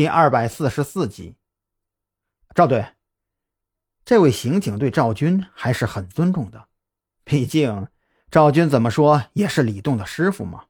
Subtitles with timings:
[0.00, 1.36] 第二百四十四集。
[2.54, 2.94] 赵队，
[4.02, 6.68] 这位刑警对赵军还是很尊重的，
[7.22, 7.86] 毕竟
[8.30, 10.68] 赵军怎么说也是李栋的师傅嘛。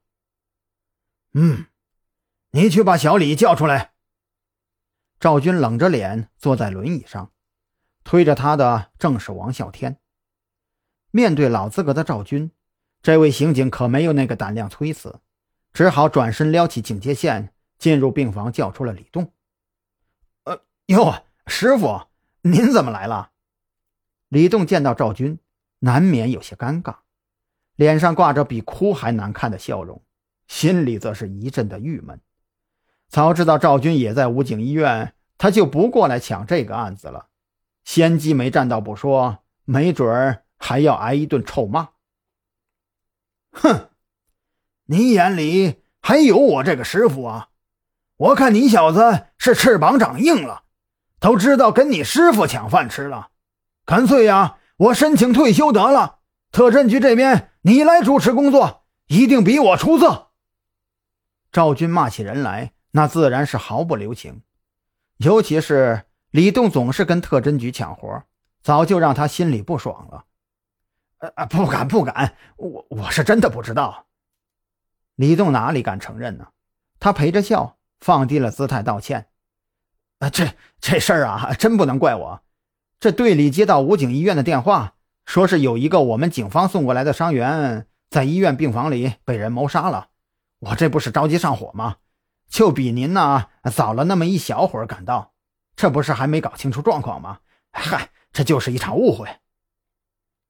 [1.35, 1.67] 嗯，
[2.51, 3.93] 你去把小李叫出来。
[5.21, 7.31] 赵军冷着脸坐在轮椅上，
[8.03, 10.01] 推着他的正是王啸天。
[11.13, 12.51] 面对老资格的赵军，
[13.01, 15.21] 这位刑警可没有那个胆量推辞，
[15.73, 19.33] 只好转身撩起警戒线，进入病房，叫出了李栋。
[20.45, 22.03] 呃，哟，师傅，
[22.43, 23.31] 您怎么来了？
[24.29, 25.41] 李栋见到赵军，
[25.81, 26.99] 难免有些尴尬，
[27.75, 30.01] 脸上挂着比哭还难看的笑容。
[30.47, 32.21] 心里则是一阵的郁闷。
[33.09, 37.29] 早知道赵军也在武警医院，他就不过来抢这个案子了。
[37.85, 41.91] 先机没占到不说，没准儿还要挨一顿臭骂。
[43.53, 43.91] 哼，
[44.85, 47.50] 你眼里还有我这个师傅啊？
[48.21, 50.65] 我看你小子是翅膀长硬了，
[51.21, 53.31] 都知道跟你师傅抢饭吃了。
[53.87, 56.19] 干脆呀，我申请退休得了。
[56.53, 60.33] 特侦局这边你来主持工作，一定比我出色。
[61.51, 64.43] 赵军骂起人来，那自然是毫不留情。
[65.17, 68.23] 尤其是李栋总是跟特侦局抢活，
[68.63, 70.25] 早就让他心里不爽了。
[71.37, 74.09] 呃，不敢不敢，我我是真的不知道。
[75.15, 76.49] 李栋哪里敢承认呢？
[76.99, 79.29] 他陪着笑，放低了姿态道歉。
[80.19, 82.43] 啊，这这事儿啊，真不能怪我。
[82.99, 90.09] 这队里接到武警医院的电话，说是有一个我们警方送过来的伤员在医院病房里被人谋杀了。
[90.59, 91.97] 我这不是着急上火吗？
[92.49, 95.33] 就比您呢早了那么一小会儿赶到，
[95.77, 97.39] 这不是还没搞清楚状况吗？
[97.71, 99.39] 嗨，这就是一场误会，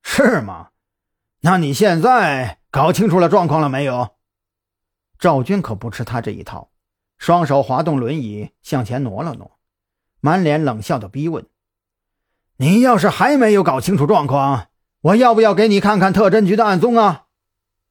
[0.02, 0.70] 是吗？
[1.42, 4.16] 那你现在搞清楚了状况了没有？
[5.18, 6.70] 赵军可不吃他这一套，
[7.20, 9.58] 双手滑动轮椅向前挪了挪，
[10.20, 11.46] 满脸冷笑的逼问
[12.56, 14.68] ：“你要是还没有搞清楚状况，
[15.02, 17.26] 我要不要给你看看特侦局的案宗啊？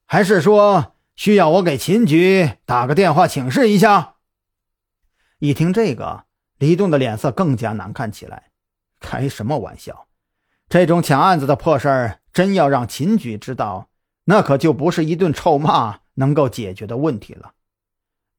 [0.05, 4.15] 还是说？”需要我给秦局打个电话请示一下。
[5.39, 6.23] 一听这个，
[6.57, 8.51] 李栋的脸色更加难看起来。
[9.01, 10.07] 开什么玩笑？
[10.69, 13.89] 这种抢案子的破事儿，真要让秦局知道，
[14.23, 17.51] 那可就不是一顿臭骂能够解决的问题了。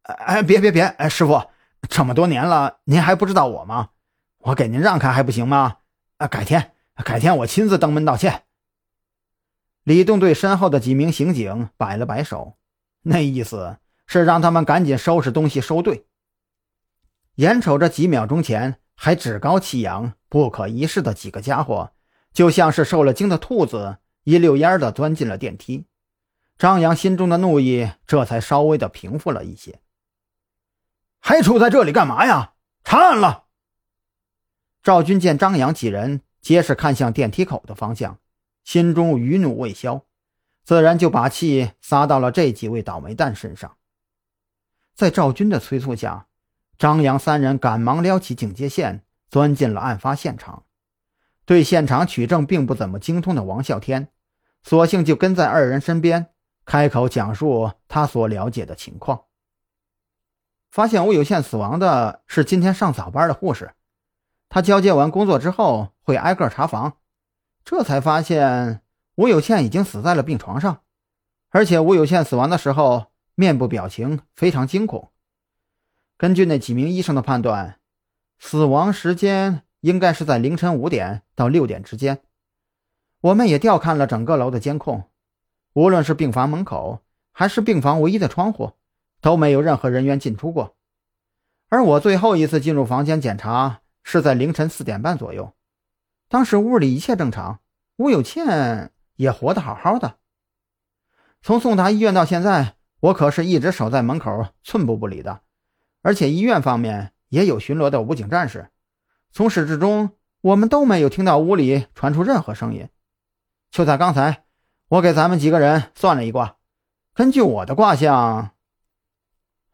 [0.03, 0.83] 哎，别别别！
[0.83, 1.43] 哎，师傅，
[1.89, 3.91] 这么多年了，您还不知道我吗？
[4.39, 5.77] 我给您让开还不行吗？
[6.17, 6.73] 啊，改天，
[7.05, 8.43] 改天我亲自登门道歉。
[9.85, 12.57] 李栋对身后的几名刑警摆了摆手。
[13.03, 16.07] 那意思是让他们赶紧收拾东西收队。
[17.37, 21.93] 眼瞅着几秒钟前还趾高气扬、不可一世的几个家伙，
[22.33, 25.87] 就像是受了惊的兔子，一溜烟的钻进了电梯。
[26.59, 29.81] 张扬心中的怒意这才稍微的平复了一些。
[31.21, 32.55] 还杵在这里干嘛呀？
[32.83, 33.45] 查案了！
[34.83, 38.19] 赵军见张扬几人皆是看向电梯口的方向，
[38.65, 40.05] 心中余怒未消。
[40.65, 43.77] 自然就把气撒到了这几位倒霉蛋身上。
[44.95, 46.27] 在赵军的催促下，
[46.79, 50.65] 张扬三人赶忙撩起警戒线，钻进了案发现场。
[51.45, 54.09] 对现场取证并不怎么精通的王啸天，
[54.63, 56.29] 索性就跟在二人身边，
[56.65, 59.25] 开口讲述他所了解的情况。
[60.71, 63.73] 发现吴有宪死亡的是今天上早班的护士，
[64.49, 66.97] 他交接完工作之后会挨个查房，
[67.65, 68.83] 这才发现。
[69.17, 70.81] 吴有宪已经死在了病床上，
[71.51, 75.11] 而且吴有宪死亡的时候面部表情非常惊恐。
[76.17, 77.81] 根据那几名医生的判断，
[78.39, 82.23] 死亡时间应该是在凌晨五点到六点之间。
[83.21, 85.11] 我们也调看了整个楼的监控，
[85.75, 88.73] 无论是病房门口还是病房唯一的窗户，
[89.21, 90.77] 都没有任何人员进出过。
[91.69, 95.53] 而我最后一次进入房间检查是在凌晨四点半左右，
[96.29, 97.61] 当时屋里一切正常，
[97.97, 98.93] 吴有倩。
[99.17, 100.17] 也活得好好的。
[101.43, 105.43] 从送达医院到现在，我可是一直守在门口，寸步不离的。
[106.01, 108.71] 而且医院方面也有巡逻的武警战士，
[109.31, 112.89] 从始至终我们都没有听到屋里传出任何声音。
[113.71, 114.45] 就在刚才，
[114.89, 116.57] 我给咱们几个人算了一卦，
[117.13, 118.53] 根据我的卦象，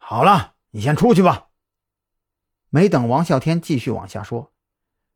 [0.09, 1.49] 好了，你先出去吧。
[2.71, 4.53] 没等王啸天继续往下说，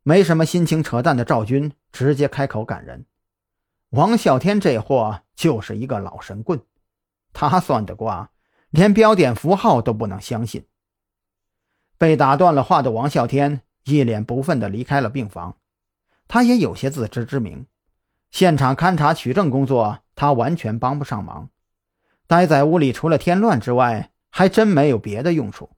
[0.02, 3.06] 没什么心情扯淡的赵军直接开口赶人。
[3.90, 6.60] 王啸天这货就是一个老神棍，
[7.32, 8.32] 他算的卦
[8.70, 10.66] 连标点符号都不能相信。
[11.96, 15.58] 被打断了话的王啸天一脸不忿地离开了病房，
[16.26, 17.64] 他也有些自知之明，
[18.32, 21.48] 现场勘查取证工作他完全帮不上忙，
[22.26, 24.10] 待在屋里除了添乱之外，
[24.40, 25.69] 还真没有别的用处。